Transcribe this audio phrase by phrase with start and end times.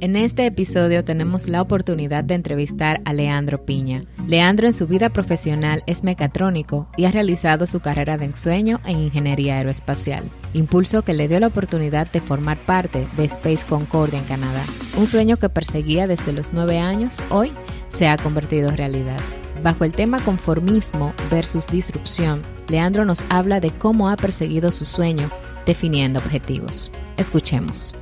[0.00, 4.04] En este episodio tenemos la oportunidad de entrevistar a Leandro Piña.
[4.28, 9.00] Leandro en su vida profesional es mecatrónico y ha realizado su carrera de ensueño en
[9.00, 14.24] ingeniería aeroespacial, impulso que le dio la oportunidad de formar parte de Space Concordia en
[14.24, 14.64] Canadá.
[14.96, 17.50] Un sueño que perseguía desde los nueve años, hoy
[17.88, 19.18] se ha convertido en realidad.
[19.64, 25.28] Bajo el tema conformismo versus disrupción, Leandro nos habla de cómo ha perseguido su sueño
[25.66, 26.92] definiendo objetivos.
[27.16, 27.97] Escuchemos.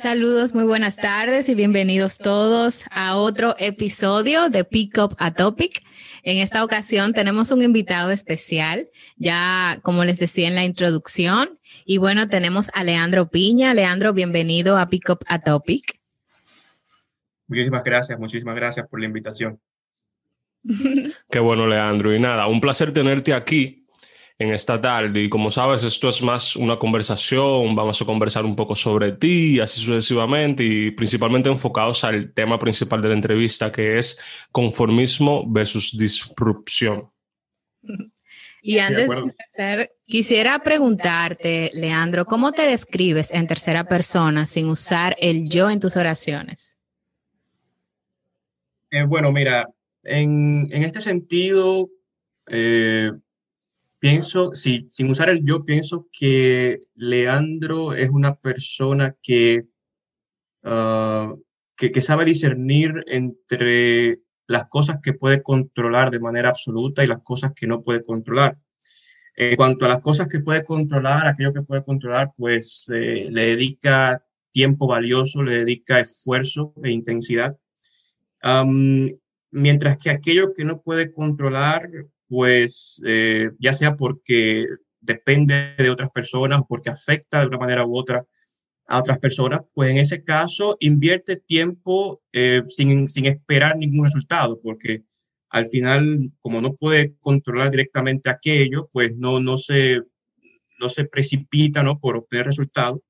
[0.00, 5.84] Saludos, muy buenas tardes y bienvenidos todos a otro episodio de Pick Up a Topic.
[6.22, 11.98] En esta ocasión tenemos un invitado especial, ya como les decía en la introducción, y
[11.98, 13.74] bueno, tenemos a Leandro Piña.
[13.74, 16.00] Leandro, bienvenido a Pick Up a Topic.
[17.46, 19.60] Muchísimas gracias, muchísimas gracias por la invitación.
[21.30, 22.14] Qué bueno, Leandro.
[22.14, 23.79] Y nada, un placer tenerte aquí
[24.40, 25.24] en esta tarde.
[25.24, 29.56] Y como sabes, esto es más una conversación, vamos a conversar un poco sobre ti
[29.56, 34.18] y así sucesivamente, y principalmente enfocados al tema principal de la entrevista, que es
[34.50, 37.08] conformismo versus disrupción.
[38.62, 45.16] Y antes de, empezar, quisiera preguntarte, Leandro, ¿cómo te describes en tercera persona sin usar
[45.18, 46.76] el yo en tus oraciones?
[48.90, 49.66] Eh, bueno, mira,
[50.02, 51.88] en, en este sentido,
[52.48, 53.12] eh,
[54.00, 59.66] Pienso, sí, sin usar el yo, pienso que Leandro es una persona que,
[60.64, 61.34] ah,
[61.76, 67.52] que, sabe discernir entre las cosas que puede controlar de manera absoluta y las cosas
[67.54, 68.58] que no puede controlar.
[69.36, 73.42] En cuanto a las cosas que puede controlar, aquello que puede controlar, pues eh, le
[73.56, 77.56] dedica tiempo valioso, le dedica esfuerzo e intensidad.
[79.50, 81.90] mientras que aquello que no puede controlar,
[82.30, 84.66] pues eh, ya sea porque
[85.00, 88.24] depende de otras personas o porque afecta de una manera u otra
[88.86, 94.58] a otras personas, pues en ese caso invierte tiempo eh, sin, sin, esperar ningún resultado,
[94.60, 95.04] porque
[95.48, 100.00] al final, como no puede controlar directamente aquello, pues no, no, se,
[100.80, 102.00] no se precipita ¿no?
[102.00, 103.00] por obtener resultados.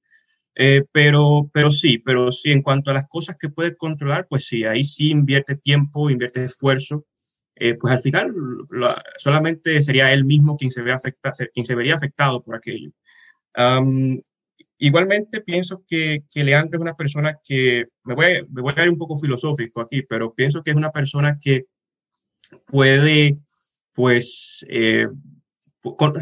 [0.55, 4.47] Eh, pero, pero sí, pero sí, en cuanto a las cosas que puede controlar, pues
[4.47, 7.07] sí, ahí sí invierte tiempo, invierte esfuerzo
[7.63, 8.35] eh, pues al final
[9.19, 12.91] solamente sería él mismo quien se, ve afecta, quien se vería afectado por aquello.
[14.79, 18.89] igualmente pienso que, que, Leandro es una persona que, me voy, me voy a ir
[18.89, 21.67] un poco filosófico aquí, pero pienso que es una persona que
[22.65, 23.37] puede,
[23.93, 25.09] pues, eh,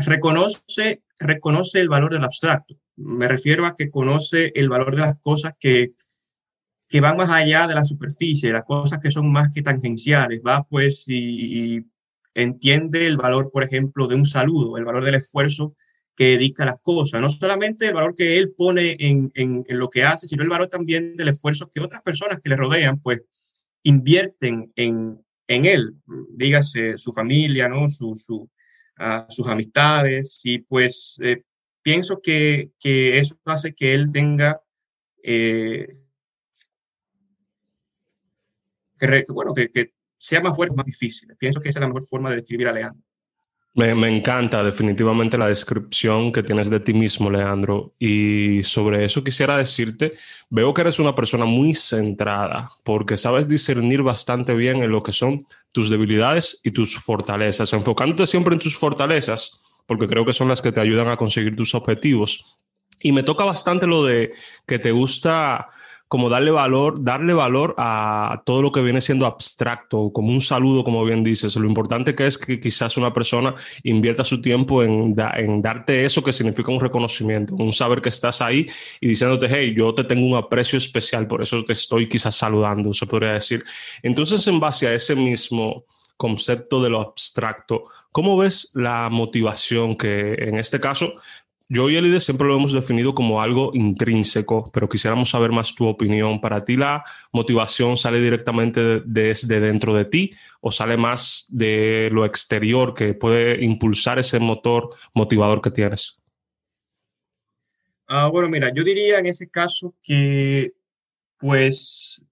[0.07, 2.75] reconoce, reconoce el valor del abstracto.
[2.97, 5.93] Me refiero a que conoce el valor de las cosas que,
[6.89, 10.65] que van más allá de la superficie, las cosas que son más que tangenciales, va
[10.65, 11.85] pues y,
[12.35, 15.75] entiende el valor, por ejemplo, de un saludo, el valor del esfuerzo
[16.15, 19.91] que dedica a las cosas, no solamente el valor que él pone en, en, lo
[19.91, 23.23] que hace, sino el valor también del esfuerzo que otras personas que le rodean, pues
[23.83, 25.97] invierten en, en él,
[26.31, 27.89] dígase su familia, ¿no?
[27.89, 28.49] Su, su,
[29.29, 31.43] sus amistades, y pues eh,
[31.83, 34.61] pienso que, que, eso hace que él tenga
[35.23, 35.89] eh,
[38.99, 41.35] que, bueno, que, sea más fuerte, más difícil.
[41.39, 43.03] Pienso que esa es la mejor forma de describir a Leandro.
[43.75, 47.95] Me, me, encanta definitivamente la descripción que tienes de ti mismo, Leandro.
[47.99, 50.15] Y sobre eso quisiera decirte,
[50.51, 55.13] veo que eres una persona muy centrada porque sabes discernir bastante bien en lo que
[55.13, 60.49] son tus debilidades y tus fortalezas, enfocándote siempre en tus fortalezas, porque creo que son
[60.49, 62.59] las que te ayudan a conseguir tus objetivos.
[63.01, 64.33] Y me toca bastante lo de
[64.67, 65.69] que te gusta
[66.09, 70.83] como darle valor, darle valor a todo lo que viene siendo abstracto, como un saludo,
[70.83, 71.55] como bien dices.
[71.57, 76.25] Lo importante que es que quizás una persona invierta su tiempo en, en darte eso
[76.25, 78.67] que significa un reconocimiento, un saber que estás ahí
[79.01, 82.95] y diciéndote, hey, yo te tengo un aprecio especial, por eso te estoy quizás saludando,
[82.95, 83.63] se podría decir.
[84.03, 85.85] Entonces, en base a ese mismo
[86.17, 91.15] concepto de lo abstracto, ¿cómo ves la motivación que en este caso
[91.71, 95.87] yo y Elide siempre lo hemos definido como algo intrínseco, pero quisiéramos saber más tu
[95.87, 96.41] opinión.
[96.41, 102.25] ¿Para ti la motivación sale directamente desde dentro de ti o sale más de lo
[102.25, 106.19] exterior que puede impulsar ese motor motivador que tienes?
[108.07, 110.73] Ah, bueno, mira, yo diría en ese caso que,
[111.37, 112.25] pues,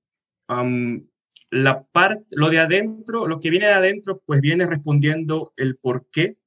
[1.51, 6.07] la parte, lo de adentro, lo que viene de adentro, pues viene respondiendo el por
[6.11, 6.39] qué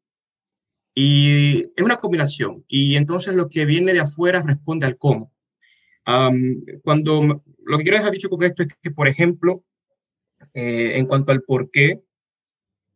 [1.01, 2.65] y es una combinación.
[2.67, 5.31] Y entonces lo que viene de afuera responde al cómo.
[6.83, 9.63] cuando lo que quiero dejar dicho con esto es que, por ejemplo,
[10.53, 12.01] eh, en cuanto al por qué,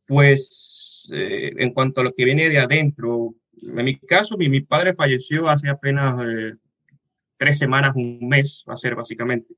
[0.06, 4.60] pues eh, en cuanto a lo que viene de adentro, en mi caso, mi, mi
[4.60, 6.56] padre falleció hace apenas eh,
[7.38, 9.56] tres semanas, un mes, va a ser básicamente.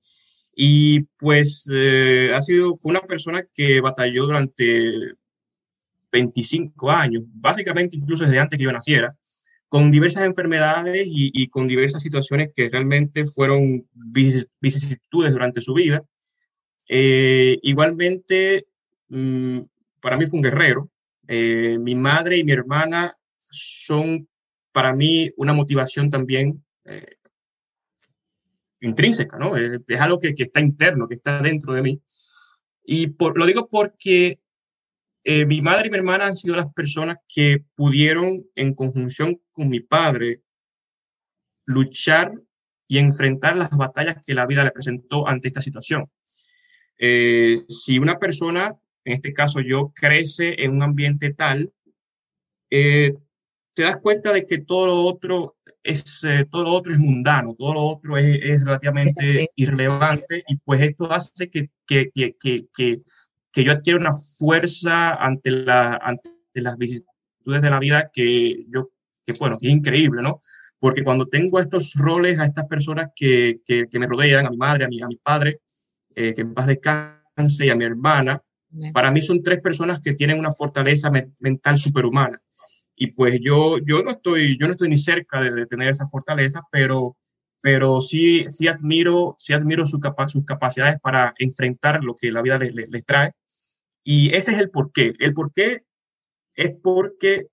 [0.56, 5.16] Y pues eh, ha sido, fue una persona que batalló durante
[6.16, 9.16] 25 años, básicamente incluso desde antes que yo naciera,
[9.68, 13.86] con diversas enfermedades y, con diversas situaciones que realmente fueron
[14.62, 16.04] vicisitudes durante su vida.
[16.88, 18.68] Eh, igualmente,
[19.10, 19.60] mm,
[20.00, 20.90] para mí fue un guerrero.
[21.28, 23.14] Eh, mi madre y mi hermana
[23.50, 24.30] son
[24.72, 27.18] para mí una motivación también eh,
[28.80, 29.58] intrínseca, ¿no?
[29.58, 32.02] Es, algo que, que, está interno, que está dentro de mí.
[32.86, 34.40] Y por, lo digo porque
[35.28, 39.70] eh, mi madre y mi hermana han sido las personas que pudieron, en conjunción con
[39.70, 40.44] mi padre,
[41.66, 42.32] luchar
[42.88, 46.12] y enfrentar las batallas que la vida le presentó ante esta situación.
[47.00, 51.74] Eh, si una persona, en este caso yo, crece en un ambiente tal,
[52.70, 53.16] eh,
[53.74, 57.74] te das cuenta de que todo lo otro es, todo lo otro es mundano, todo
[57.74, 63.02] lo otro es, es relativamente irrelevante y pues esto hace que, que, que, que
[63.56, 68.92] que yo adquiero una fuerza ante, la, ante las vicisitudes de la vida que yo,
[69.26, 70.42] que bueno, que es increíble, ¿no?
[70.78, 74.84] Porque cuando tengo estos roles a estas personas que, que, me rodean, a mi madre,
[74.84, 75.62] a mi, a mi padre,
[76.14, 78.44] eh, que en paz descanse, y a mi hermana,
[78.94, 81.10] para mí son tres personas que tienen una fortaleza
[81.40, 82.42] mental superhumana.
[82.94, 86.62] Y pues yo, yo, no, estoy, yo no estoy ni cerca de, tener esa fortaleza,
[86.70, 87.16] pero,
[87.62, 92.42] pero sí, sí admiro, sí admiro su capa sus capacidades para enfrentar lo que la
[92.42, 93.32] vida les, les trae
[94.06, 95.16] y ese es el porqué.
[95.20, 95.84] El porqué
[96.54, 97.48] es porque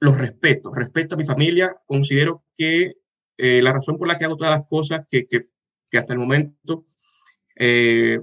[0.00, 2.94] los respeto, respeto a mi familia, considero que
[3.36, 5.48] eh, la razón por la que hago todas las cosas que, que,
[5.90, 6.86] que hasta el momento
[7.56, 8.18] eh,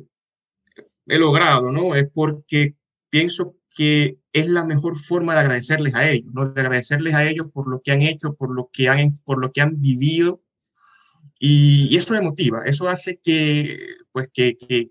[1.05, 1.93] he logrado, ¿no?
[1.95, 2.75] Es porque
[3.09, 6.49] pienso que es la mejor forma de agradecerles a ellos, ¿no?
[6.49, 9.51] De agradecerles a ellos por lo que han hecho, por lo que han, por lo
[9.51, 10.41] que han vivido.
[11.39, 13.77] Y, y eso me motiva, eso hace que,
[14.11, 14.89] pues, que, que,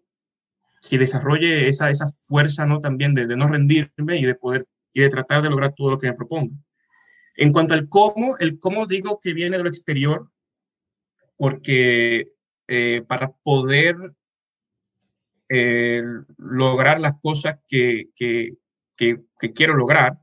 [0.88, 2.80] que desarrolle esa, esa fuerza ¿no?
[2.80, 5.98] también de, de, no rendirme y de poder y de tratar de lograr todo lo
[5.98, 6.54] que me proponga.
[7.36, 10.30] En cuanto al cómo, el cómo digo que viene de lo exterior,
[11.36, 12.32] porque
[12.66, 13.96] eh, para poder
[15.50, 16.02] eh,
[16.38, 18.54] lograr las cosas que, que,
[18.96, 20.18] que, que, quiero lograr,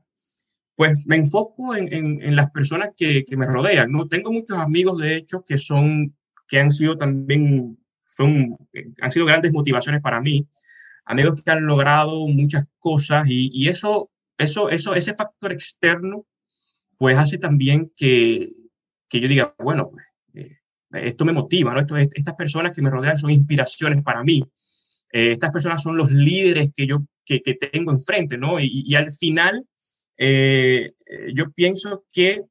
[0.74, 3.92] pues me enfoco en, en, en las personas que, me rodean.
[3.92, 4.08] ¿no?
[4.08, 6.16] Tengo muchos amigos, de hecho, que, son,
[6.48, 7.78] que han sido también
[8.16, 10.46] son, eh, han sido grandes motivaciones para mí,
[11.04, 16.26] amigos que han logrado muchas cosas y, y eso, eso, eso, ese factor externo,
[16.96, 18.52] pues hace también que,
[19.08, 20.58] que yo diga, bueno, pues eh,
[20.92, 21.80] esto me motiva, ¿no?
[21.80, 24.42] Esto, estas personas que me rodean son inspiraciones para mí.
[25.12, 28.60] Eh, estas personas son los líderes que yo que, que tengo enfrente, ¿no?
[28.60, 29.66] Y, y al final,
[30.18, 32.42] yo pienso que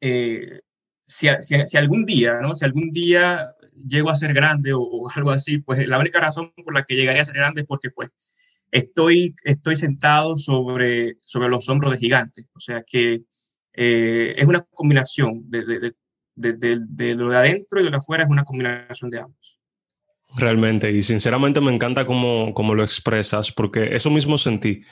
[0.00, 2.54] si, si, si, algún día, ¿no?
[2.54, 3.54] Si algún día
[3.84, 7.22] llego a ser grande o, algo así, pues la única razón por la que llegaría
[7.22, 8.10] a ser grande es porque pues
[8.70, 12.46] estoy, estoy sentado sobre, sobre los hombros de gigantes.
[12.54, 13.22] O sea que
[13.72, 15.94] eh, es una combinación de, de,
[16.34, 19.58] de, de, lo de adentro y de lo de afuera, es una combinación de ambos.
[20.36, 24.82] Realmente, y sinceramente me encanta cómo, cómo lo expresas, porque eso mismo sentí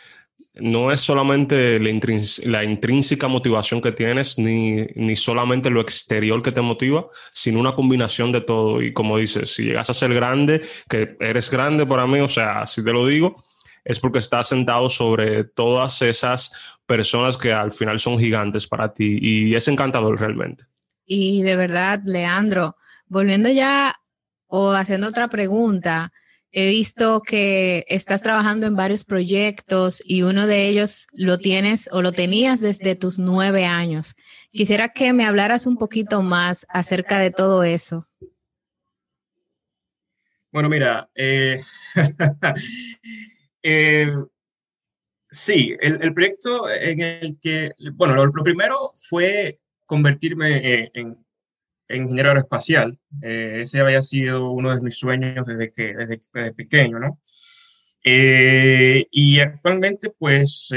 [0.54, 6.60] no es solamente la, intrínseca motivación que tienes, ni, ni, solamente lo exterior que te
[6.60, 8.80] motiva, sino una combinación de todo.
[8.80, 12.66] Y como dices, si llegas a ser grande, que eres grande para mí, o sea,
[12.66, 13.44] si te lo digo,
[13.84, 16.52] es porque estás sentado sobre todas esas
[16.86, 19.18] personas que al final son gigantes para ti.
[19.20, 20.64] Y es encantador realmente.
[21.04, 22.74] Y de verdad, Leandro,
[23.08, 23.94] volviendo ya
[24.46, 26.12] o haciendo otra pregunta,
[26.56, 32.00] He visto que estás trabajando en varios proyectos y uno de ellos lo tienes o
[32.00, 34.14] lo tenías desde tus nueve años.
[34.52, 38.06] Quisiera que me hablaras un poquito más acerca de todo eso.
[40.52, 41.60] Bueno, mira, eh,
[43.64, 44.12] eh,
[45.32, 51.23] sí, el, proyecto en el que, bueno, lo, primero fue convertirme eh, en,
[51.96, 52.98] ingeniero aeroespacial.
[53.22, 57.20] Eh, ese había sido uno de mis sueños desde que desde, pequeño, ¿no?
[58.04, 60.68] Eh, y actualmente, pues,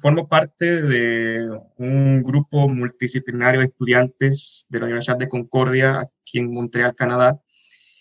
[0.00, 6.52] formo parte de un grupo multidisciplinario de estudiantes de la Universidad de Concordia aquí en
[6.52, 7.40] Montreal, Canadá.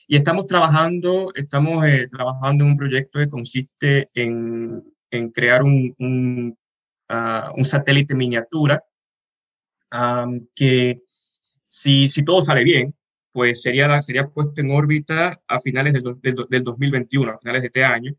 [0.07, 5.95] Y estamos trabajando, estamos eh, trabajando en un proyecto que consiste en, en crear un,
[5.99, 6.57] un,
[7.09, 8.83] uh, un satélite miniatura
[9.91, 11.03] um, que
[11.69, 12.95] si, todo sale bien,
[13.31, 16.03] pues sería, sería puesto en órbita a finales del,
[16.49, 18.15] del, 2021, a finales de este año.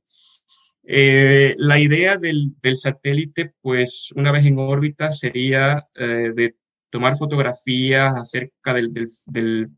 [0.84, 6.56] Eh, la idea del, satélite, pues una vez en órbita, sería eh, de
[6.90, 9.68] tomar fotografías acerca del,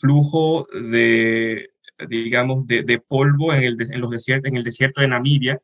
[0.00, 1.70] flujo de,
[2.08, 5.60] digamos, de, polvo en el, los desiertos, en el desierto de Namibia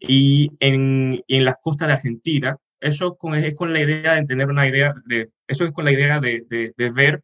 [0.00, 2.58] y en, en las costas de Argentina.
[2.80, 5.92] Eso con, es con la idea de tener una idea de, eso es con la
[5.92, 7.22] idea de, de, ver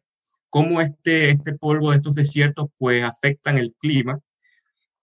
[0.49, 4.19] cómo este, este polvo de estos desiertos pues afectan el clima.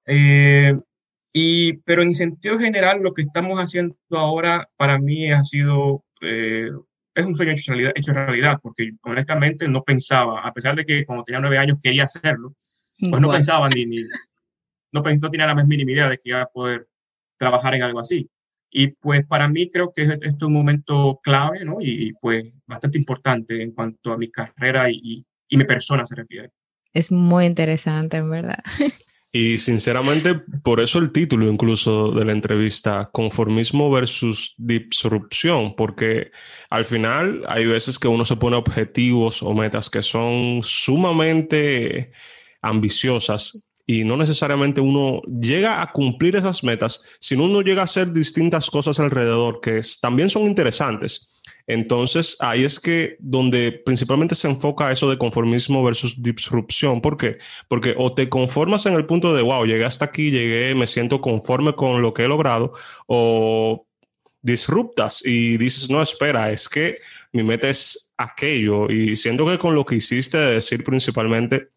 [0.07, 0.75] Eh,
[1.33, 6.69] y, pero en sentido general, lo que estamos haciendo ahora para mí ha sido, eh,
[7.15, 11.07] es un sueño hecho realidad, hecho realidad, porque honestamente no pensaba, a pesar de que
[11.07, 12.55] cuando tenía nueve años quería hacerlo,
[12.99, 14.03] pues no pensaba ni, ni
[14.93, 16.87] no, no tenía la más mínima idea de que iba a poder
[17.37, 18.29] trabajar en algo así.
[18.75, 21.77] Y pues para mí creo que esto es un momento clave, ¿no?
[21.81, 26.51] Y, pues bastante importante en cuanto a mi carrera y, y, mi persona se refiere.
[26.95, 28.63] Es muy interesante, en verdad.
[29.35, 36.31] Y sinceramente, por eso el título incluso de la entrevista, conformismo versus disrupción, porque
[36.69, 42.13] al final hay veces que uno se pone objetivos o metas que son sumamente
[42.61, 48.13] ambiciosas y no necesariamente uno llega a cumplir esas metas, sino uno llega a hacer
[48.13, 51.33] distintas cosas alrededor que también son interesantes.
[51.67, 57.01] Entonces, ahí es que donde principalmente se enfoca eso de conformismo versus disrupción.
[57.01, 57.39] ¿Por qué?
[57.69, 61.21] Porque o te conformas en el punto de, wow, llegué hasta aquí, llegué, me siento
[61.21, 62.73] conforme con lo que he logrado,
[63.07, 63.87] o
[64.43, 66.99] disruptas y dices, no, espera, es que
[67.33, 68.91] mi meta es aquello.
[68.91, 71.69] Y siento que con lo que hiciste de decir principalmente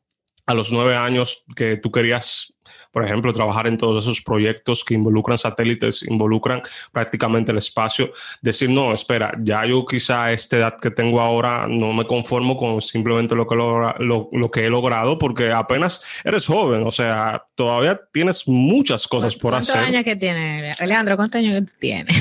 [0.45, 2.53] a los nueve años que tú querías,
[2.91, 6.61] por ejemplo, trabajar en todos esos proyectos que involucran satélites, involucran
[6.91, 8.11] prácticamente el espacio,
[8.41, 12.57] decir, no, espera, ya yo quizá a esta edad que tengo ahora no me conformo
[12.57, 17.99] con simplemente lo que, lo, que he logrado porque apenas eres joven, o sea, todavía
[18.13, 19.73] tienes muchas cosas por hacer.
[19.73, 21.15] ¿Cuántos años que tienes, Alejandro?
[21.15, 22.15] ¿Cuántos años tienes?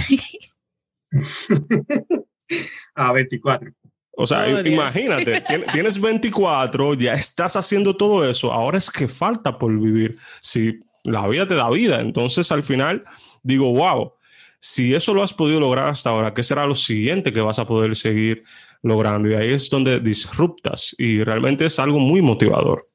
[2.94, 3.70] a 24.
[4.16, 5.42] O sea, imagínate,
[5.72, 10.16] tienes 24, ya estás haciendo todo eso, ahora es que falta por vivir.
[10.40, 13.04] Si la vida te da vida, entonces al final
[13.42, 14.14] digo, wow,
[14.60, 17.66] si eso lo has podido lograr hasta ahora, ¿qué será lo siguiente que vas a
[17.66, 18.44] poder seguir
[18.82, 19.28] logrando?
[19.28, 22.88] Y ahí es donde disruptas y realmente es algo muy motivador.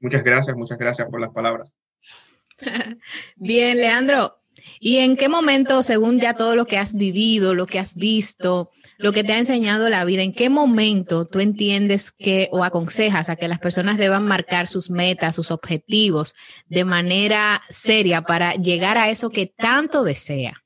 [0.00, 1.72] Muchas gracias, muchas gracias por las palabras.
[3.36, 4.38] Bien, Leandro.
[4.78, 8.70] ¿Y en qué momento, según ya todo lo que has vivido, lo que has visto,
[8.96, 13.28] lo que te ha enseñado la vida, ¿en qué momento tú entiendes que o aconsejas
[13.28, 16.34] a que las personas deban marcar sus metas, sus objetivos
[16.68, 20.64] de manera seria para llegar a eso que tanto desea?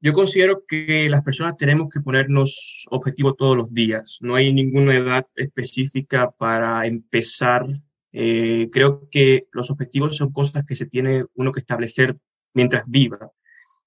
[0.00, 4.18] Yo considero que las personas tenemos que ponernos objetivos todos los días.
[4.20, 7.66] No hay ninguna edad específica para empezar.
[8.12, 12.18] Eh, creo que los objetivos son cosas que se tiene uno que establecer
[12.52, 13.32] mientras viva.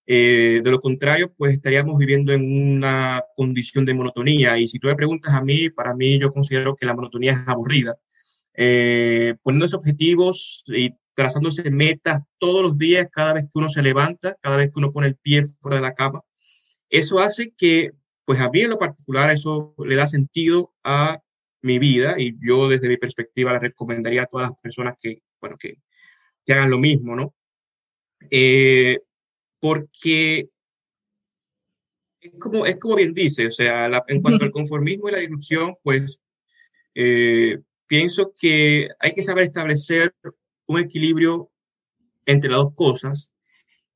[0.10, 4.58] Eh, de lo contrario, pues estaríamos viviendo en una condición de monotonía.
[4.58, 7.40] Y si tú me preguntas a mí, para mí yo considero que la monotonía es
[7.46, 7.98] aburrida.
[8.54, 14.38] Eh, poniéndose objetivos y trazándose metas todos los días, cada vez que uno se levanta,
[14.42, 16.22] cada vez que uno pone el pie fuera de la cama,
[16.90, 17.92] eso hace que,
[18.26, 21.22] pues a mí en lo particular, eso le da sentido a
[21.62, 25.58] mi vida y yo desde mi perspectiva le recomendaría a todas las personas que, bueno,
[25.60, 25.80] que,
[26.46, 27.34] que hagan lo mismo, ¿no?
[28.32, 29.00] Eh,
[29.60, 30.50] porque
[32.22, 35.76] es como, es como bien dice, o sea, en cuanto al conformismo y la disrupción,
[35.84, 36.20] pues
[36.96, 40.14] eh, pienso que hay que saber establecer
[40.66, 41.52] un equilibrio
[42.26, 43.32] entre las dos cosas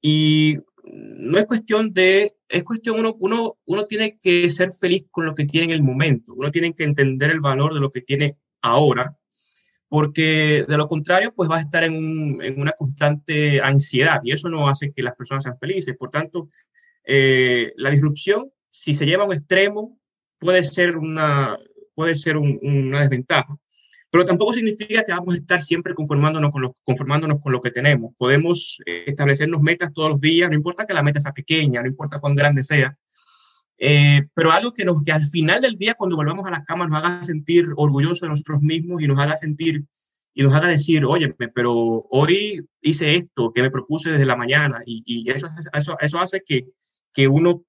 [0.01, 5.25] y no es cuestión de, es cuestión, uno, uno, uno tiene que ser feliz con
[5.25, 8.01] lo que tiene en el momento, uno tiene que entender el valor de lo que
[8.01, 9.17] tiene ahora
[9.91, 14.69] porque de lo contrario, pues va a estar en, una constante ansiedad y eso no
[14.69, 15.97] hace que las personas sean felices.
[15.97, 16.47] Por tanto,
[17.03, 19.99] eh, la disrupción, si se lleva a un extremo,
[20.39, 21.57] puede ser una,
[21.93, 23.53] puede ser una desventaja,
[24.09, 27.71] pero tampoco significa que vamos a estar siempre conformándonos con, lo, conformándonos con lo que
[27.71, 28.13] tenemos.
[28.17, 31.89] Podemos eh, establecernos metas todos los días, no importa que la meta sea pequeña, no
[31.89, 32.97] importa cuán grande sea,
[33.83, 36.85] eh, pero algo que, nos, que al final del día, cuando volvamos a la cama,
[36.85, 39.85] nos haga sentir orgullosos de nosotros mismos y nos haga sentir
[40.35, 41.73] y nos haga decir, oye, pero
[42.11, 46.43] hoy hice esto que me propuse desde la mañana y, y eso, eso, eso hace
[46.45, 46.67] que,
[47.11, 47.65] que uno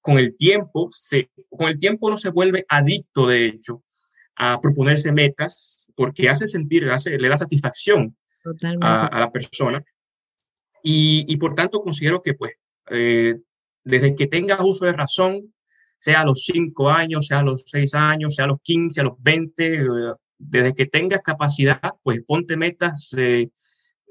[0.00, 3.82] con el tiempo, se, con el tiempo uno se vuelve adicto, de hecho,
[4.36, 8.16] a proponerse metas porque hace sentir, hace, le da satisfacción
[8.80, 9.84] a, a, la persona.
[10.80, 12.52] Y, y, por tanto considero que pues
[12.90, 13.34] eh,
[13.82, 15.52] desde que tengas uso de razón,
[16.06, 19.04] sea a los 5 años, sea a los 6 años, sea a los 15, a
[19.04, 19.86] los 20, eh,
[20.38, 23.48] desde que tengas capacidad, pues ponte metas, eh,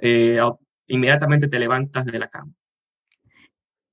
[0.01, 0.37] eh,
[0.87, 2.51] inmediatamente te levantas de la cama.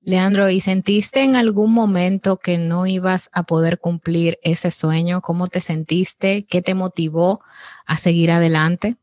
[0.01, 5.21] Leandro, ¿y sentiste en algún momento que no ibas a poder cumplir ese sueño?
[5.21, 6.45] ¿Cómo te sentiste?
[6.45, 7.41] ¿Qué te motivó
[7.85, 8.97] a seguir adelante?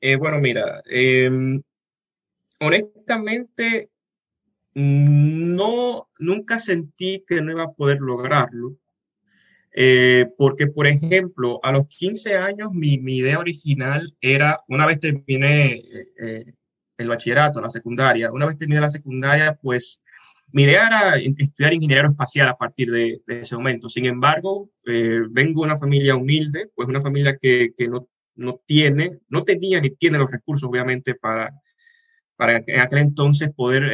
[0.00, 1.62] Eh, bueno, mira, em,
[2.60, 3.91] honestamente,
[4.74, 8.76] no, nunca sentí que no iba a poder lograrlo.
[9.74, 15.00] Eh, porque, por ejemplo, a los 15 años mi, mi idea original era, una vez
[15.00, 15.82] terminé
[16.20, 16.44] eh,
[16.98, 20.02] el bachillerato, la secundaria, una vez terminé la secundaria, pues
[20.52, 23.88] mi idea era estudiar ingeniería espacial a partir de, ese momento.
[23.88, 28.60] Sin embargo, eh, vengo de una familia humilde, pues una familia que, que no, no,
[28.66, 31.50] tiene, no tenía ni tiene los recursos, obviamente, para,
[32.36, 33.90] para en aquel entonces poder,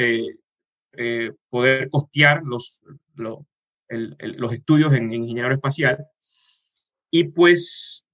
[1.51, 2.81] poder costear los,
[3.15, 3.39] los
[3.89, 6.07] los estudios en, ingeniería espacial.
[7.11, 8.05] Y pues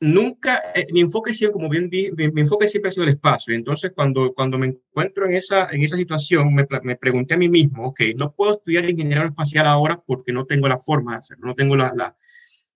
[0.00, 3.54] nunca, eh, mi enfoque siempre, como bien dije, mi, enfoque siempre ha sido el espacio.
[3.54, 7.48] Entonces, cuando, cuando me encuentro en esa, en esa situación, me, me pregunté a mí
[7.48, 11.46] mismo, ok, no puedo estudiar ingeniería espacial ahora porque no tengo la forma de hacerlo,
[11.46, 12.14] no tengo la,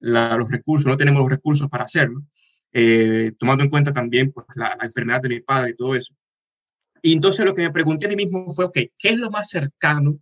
[0.00, 2.22] la, los recursos, no tenemos los recursos para hacerlo,
[2.72, 6.14] eh, tomando en cuenta también pues, la, enfermedad de mi padre y todo eso.
[7.02, 9.50] Y entonces lo que me pregunté a mí mismo fue, ok, ¿qué es lo más
[9.50, 10.20] cercano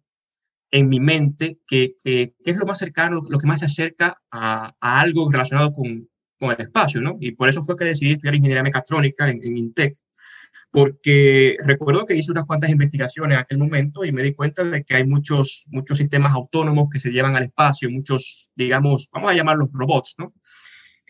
[0.71, 4.75] en mi mente que, que, es lo más cercano, lo que más se acerca a,
[4.81, 6.09] a algo relacionado con,
[6.39, 7.17] con, el espacio, ¿no?
[7.21, 9.97] Y por eso fue que decidí estudiar ingeniería mecatrónica en, en, INTEC,
[10.71, 14.85] porque recuerdo que hice unas cuantas investigaciones en aquel momento y me di cuenta de
[14.85, 19.35] que hay muchos, muchos sistemas autónomos que se llevan al espacio, muchos, digamos, vamos a
[19.35, 20.33] llamarlos robots, ¿no?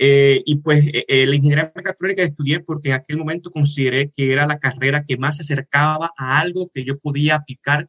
[0.03, 4.33] Eh, y pues eh, eh, la ingeniería mecatrónica estudié porque en aquel momento consideré que
[4.33, 7.87] era la carrera que más se acercaba a algo que yo podía aplicar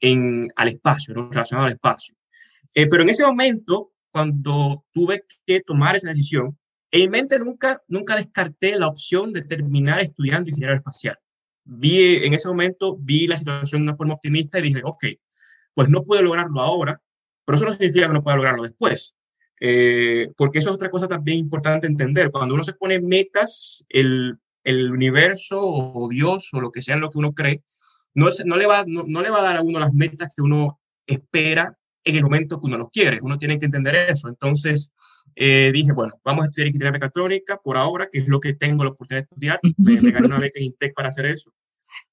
[0.00, 1.30] en, al espacio, ¿no?
[1.30, 2.14] relacionado al espacio.
[2.74, 6.58] Eh, pero en ese momento, cuando tuve que tomar esa decisión,
[6.90, 11.18] en mente nunca, nunca descarté la opción de terminar estudiando ingeniería espacial.
[11.64, 15.04] Vi, en ese momento vi la situación de una forma optimista y dije, ok,
[15.72, 17.00] pues no puedo lograrlo ahora,
[17.46, 19.14] pero eso no significa que no pueda lograrlo después.
[19.60, 22.30] Eh, porque eso es otra cosa también importante entender.
[22.30, 27.02] Cuando uno se pone metas, el, el universo o Dios o lo que sea en
[27.02, 27.62] lo que uno cree,
[28.14, 30.80] no, no, le va, no, le va a dar a uno las metas que uno
[31.06, 33.20] espera en el momento que uno lo quiere.
[33.22, 34.28] Uno tiene que entender eso.
[34.28, 34.90] Entonces
[35.36, 38.82] eh, dije, bueno, vamos a estudiar ingeniería mecatrónica por ahora, que es lo que tengo
[38.82, 39.60] la oportunidad de estudiar.
[39.76, 41.52] Me, gané una beca en INTEC para hacer eso.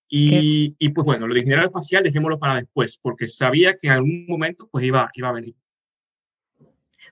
[0.09, 3.93] Y, y, pues bueno, lo de ingeniería espacial dejémoslo para después, porque sabía que en
[3.93, 5.55] algún momento pues iba, iba a venir.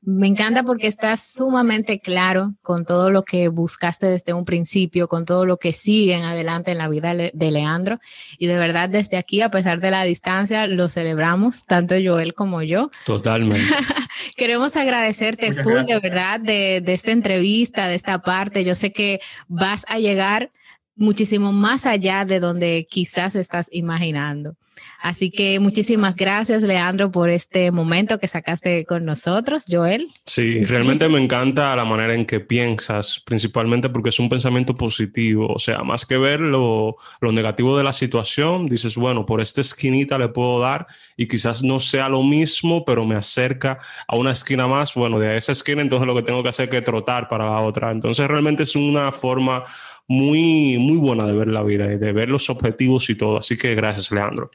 [0.06, 5.26] Me encanta porque estás sumamente claro con todo lo que buscaste desde un principio, con
[5.26, 8.00] todo lo que sigue en adelante en la vida de Leandro.
[8.38, 12.62] Y de verdad, desde aquí, a pesar de la distancia, lo celebramos, tanto Joel como
[12.62, 12.92] yo.
[13.08, 13.66] Totalmente.
[14.38, 18.64] Queremos agradecerte full, de verdad, de, de esta entrevista, de esta parte.
[18.64, 20.52] Yo sé que vas a llegar
[20.96, 24.56] muchísimo más allá de donde quizás estás imaginando.
[25.02, 30.08] Así que muchísimas gracias, Leandro, por este momento que sacaste con nosotros, Joel.
[30.26, 35.48] Sí, realmente me encanta la manera en que piensas, principalmente porque es un pensamiento positivo.
[35.54, 39.62] O sea, más que ver lo, lo negativo de la situación, dices, bueno, por esta
[39.62, 44.32] esquinita le puedo dar y quizás no sea lo mismo, pero me acerca a una
[44.32, 44.96] esquina más.
[44.96, 47.60] Bueno, de esa esquina, entonces lo que tengo que hacer es que trotar para la
[47.62, 47.92] otra.
[47.92, 49.64] Entonces, realmente es una forma
[50.08, 53.38] muy, muy buena de ver la vida y de ver los objetivos y todo.
[53.38, 54.52] Así que gracias, Leandro.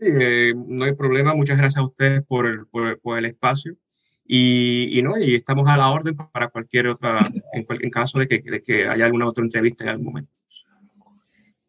[0.00, 1.34] Eh, no hay problema.
[1.34, 3.76] Muchas gracias a ustedes por el, por, el espacio.
[4.24, 8.28] Y, y, no, y estamos a la orden para cualquier otra, en, en caso de
[8.28, 10.32] que, de que haya alguna otra entrevista en algún momento.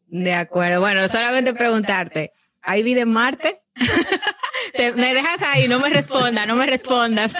[0.08, 0.82] De acuerdo.
[0.82, 3.58] Bueno, solamente preguntarte, ¿hay vida en Marte?
[4.96, 7.36] me dejas ahí, no me respondas, no me respondas.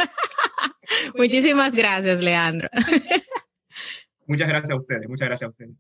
[1.16, 2.70] Muchísimas gracias, Leandro.
[4.28, 5.72] Muchas gracias a ustedes, muchas gracias a ustedes.